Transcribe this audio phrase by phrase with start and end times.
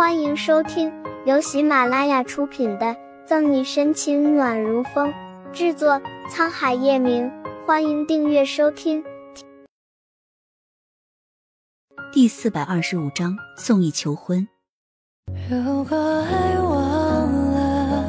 [0.00, 0.90] 欢迎收听
[1.26, 2.86] 由喜马拉雅出品的
[3.26, 5.12] 《赠你深情暖如风》，
[5.52, 7.30] 制作沧海夜明。
[7.66, 9.04] 欢迎订阅收听。
[12.10, 14.48] 第四百二十五章：宋义求婚。
[15.50, 18.04] 如果爱忘了，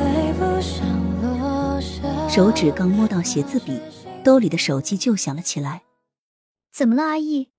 [0.00, 0.80] 爱不想
[1.20, 2.26] 落下。
[2.30, 3.78] 手指刚摸到写字笔，
[4.24, 5.82] 兜里的手机就响了起来。
[6.72, 7.50] 怎么了，阿义？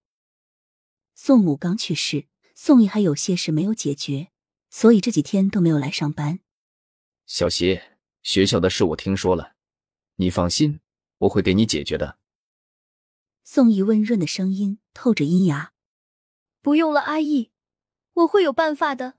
[1.14, 2.26] 宋母刚去世。
[2.62, 4.32] 宋毅还有些事没有解决，
[4.70, 6.42] 所以这几天都没有来上班。
[7.26, 7.80] 小溪，
[8.22, 9.56] 学校的事我听说了，
[10.18, 10.82] 你放心，
[11.20, 12.20] 我会给你解决的。
[13.46, 15.72] 宋毅温润的声音透着阴哑。
[16.62, 17.52] 不用了，阿义，
[18.12, 19.14] 我会有办法的。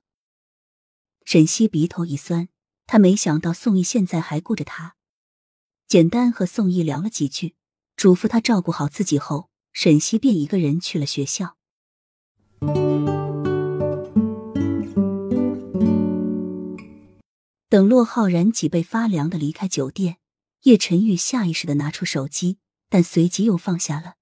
[1.24, 2.50] 沈西鼻头一酸，
[2.86, 4.96] 他没想到宋毅现在还顾着他。
[5.88, 7.54] 简单和宋毅聊了几句，
[7.96, 11.56] 嘱咐他照顾好自己后，沈西便一个人去了学校。
[17.70, 20.16] 等骆浩然脊背发凉的离开酒店，
[20.62, 24.16] 叶晨玉下意识的拿出手机，但随即又放下了。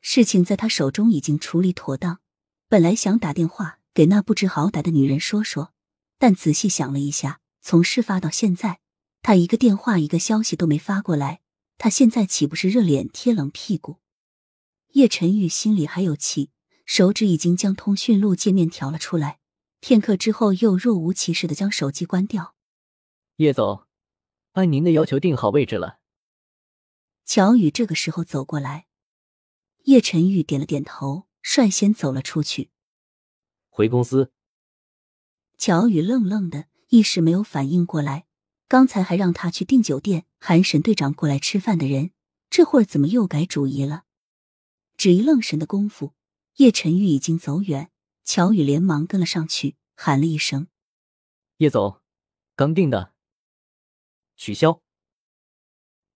[0.00, 2.20] 事情在他手中已经处理妥当，
[2.66, 5.74] 本来想打电话给那不知好歹的女人说说，
[6.18, 8.80] 但仔细想了一下，从事发到现在，
[9.20, 11.42] 他一个电话一个消息都没发过来，
[11.76, 13.98] 他现在岂不是热脸贴冷屁股？
[14.92, 16.48] 叶晨玉心里还有气，
[16.86, 19.40] 手指已经将通讯录界面调了出来，
[19.80, 22.53] 片刻之后又若无其事的将手机关掉。
[23.36, 23.88] 叶总，
[24.52, 25.98] 按您的要求定好位置了。
[27.24, 28.86] 乔宇这个时候走过来，
[29.86, 32.70] 叶晨玉点了点头，率先走了出去。
[33.68, 34.32] 回公司。
[35.58, 38.26] 乔宇愣愣的，一时没有反应过来，
[38.68, 42.12] 刚才还让他去订酒店喊沈队长过来吃饭的人，
[42.48, 44.04] 这会儿怎么又改主意了？
[44.96, 46.14] 只一愣神的功夫，
[46.58, 47.90] 叶晨玉已经走远，
[48.24, 50.68] 乔宇连忙跟了上去，喊了一声
[51.58, 52.00] ：“叶总，
[52.54, 53.12] 刚订的。”
[54.36, 54.80] 取消。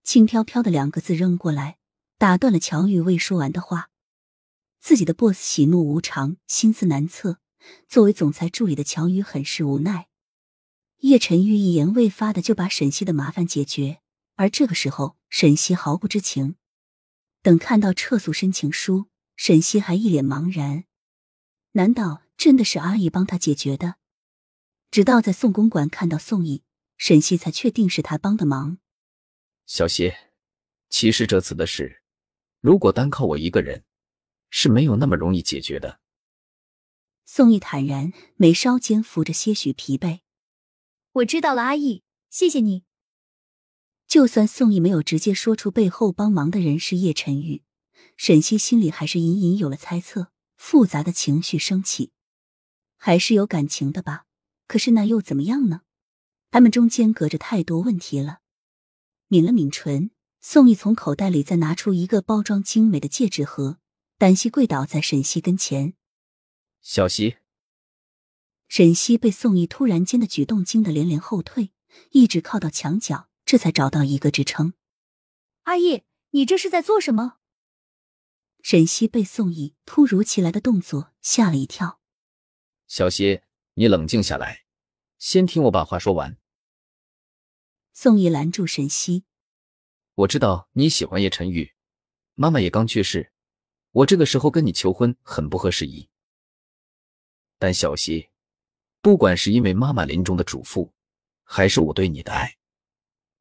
[0.02, 1.78] 轻飘飘的两个字扔过来，
[2.16, 3.90] 打断了乔宇未说完的话。
[4.80, 7.40] 自己的 boss 喜怒无常，心思难测。
[7.88, 10.08] 作为总裁助理的乔宇很是无奈。
[10.98, 14.00] 叶晨玉一言未发的就把沈西的麻烦解决，
[14.36, 16.56] 而这个时候沈西毫不知情。
[17.42, 20.84] 等看到撤诉申请书，沈西还一脸茫然。
[21.72, 23.96] 难道真的是阿姨帮他解决的？
[24.90, 26.62] 直到在宋公馆看到宋毅。
[26.98, 28.78] 沈西才确定是他帮的忙。
[29.64, 30.12] 小溪，
[30.90, 32.02] 其实这次的事，
[32.60, 33.84] 如果单靠我一个人，
[34.50, 36.00] 是没有那么容易解决的。
[37.24, 40.20] 宋毅坦然，眉梢间浮着些许疲惫。
[41.12, 42.84] 我知道了，阿义，谢谢你。
[44.06, 47.62] 就算宋毅没有直接说出背后帮忙的人是叶晨玉，
[48.16, 52.10] 沈西心里还是隐隐有了猜测，复杂的情绪升起。
[52.96, 54.24] 还是有感情的吧？
[54.66, 55.82] 可是那又怎么样呢？
[56.50, 58.40] 他们中间隔着太多问题了。
[59.28, 60.10] 抿了抿唇，
[60.40, 63.78] 宋毅从口袋里再拿出一个包装精美的戒指盒，
[64.16, 65.94] 单膝跪倒在沈西跟前。
[66.80, 67.36] 小西，
[68.68, 71.72] 沈西被宋毅突然间的举动惊得连连后退，
[72.12, 74.72] 一直靠到墙角，这才找到一个支撑。
[75.64, 77.34] 阿义，你这是在做什么？
[78.62, 82.00] 沈西被宋毅突如其来的动作吓了一跳。
[82.86, 83.42] 小西，
[83.74, 84.64] 你冷静下来。
[85.18, 86.37] 先听我把话说完。
[88.00, 89.24] 宋毅拦住沈西
[90.14, 91.72] ：“我知道你喜欢叶晨玉，
[92.36, 93.32] 妈妈也刚去世，
[93.90, 96.08] 我这个时候跟你求婚很不合时宜。
[97.58, 98.28] 但小溪，
[99.00, 100.92] 不管是因为妈妈临终的嘱咐，
[101.42, 102.56] 还是我对你的爱，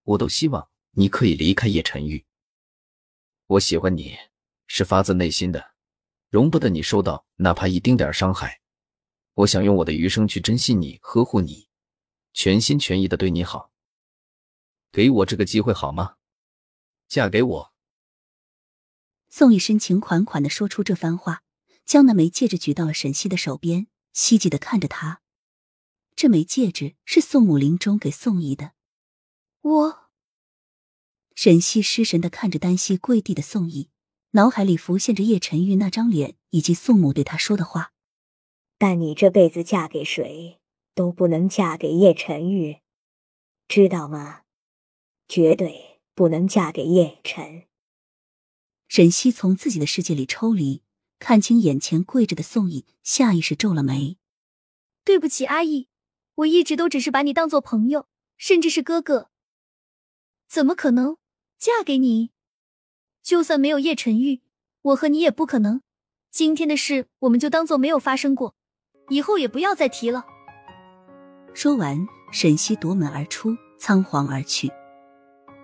[0.01, 2.25] 我都希望你可以离开叶晨玉。
[3.45, 4.17] 我喜欢你
[4.65, 5.75] 是发自内心的，
[6.29, 8.59] 容不得你受到哪怕一丁点伤害。
[9.35, 11.69] 我想用我的余生去珍惜你，呵护你。”
[12.33, 13.71] 全心全意的对你好，
[14.97, 16.15] 给我这个机会好吗？
[17.07, 17.73] 嫁给我。
[19.29, 21.43] 宋毅深情款款的说出这番话，
[21.85, 25.21] 将那枚戒指举到了沈西的手边，希冀的看着他。
[26.15, 28.71] 这枚戒指是宋母临终给宋毅的。
[29.61, 30.09] 我。
[31.35, 33.91] 沈西失神的看着单膝跪地的宋义，
[34.31, 37.93] 脑海里浮现着叶晨玉那张脸以及宋母对他说的话。
[38.79, 40.59] 但你这辈子嫁给谁？
[40.95, 42.79] 都不能嫁给叶晨玉，
[43.67, 44.41] 知道吗？
[45.27, 47.63] 绝对不能嫁给叶晨。
[48.87, 50.81] 沈西从自己的世界里抽离，
[51.19, 54.17] 看清眼前跪着的宋毅，下意识皱了眉。
[55.03, 55.89] 对不起，阿姨，
[56.35, 58.07] 我一直都只是把你当做朋友，
[58.37, 59.29] 甚至是哥哥。
[60.47, 61.17] 怎么可能
[61.57, 62.31] 嫁给你？
[63.21, 64.41] 就算没有叶晨玉，
[64.81, 65.81] 我和你也不可能。
[66.31, 68.55] 今天的事，我们就当做没有发生过。
[69.09, 70.25] 以后也不要再提了。
[71.53, 74.71] 说完，沈西夺门而出，仓皇而去。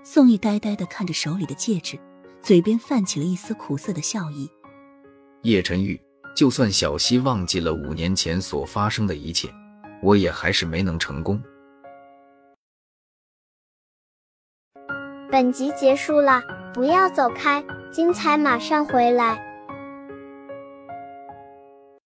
[0.05, 1.97] 宋毅呆呆的看着手里的戒指，
[2.41, 4.51] 嘴边泛起了一丝苦涩的笑意。
[5.43, 5.99] 叶晨玉，
[6.35, 9.49] 就算小溪忘记了五年前所发生的一切，
[10.01, 11.41] 我也还是没能成功。
[15.31, 16.41] 本集结束了，
[16.73, 19.52] 不要走开，精彩马上回来。